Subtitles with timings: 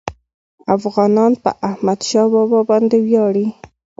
[0.75, 3.47] افغانان په احمدشاه بابا باندي ویاړي.